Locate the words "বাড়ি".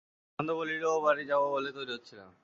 1.01-1.23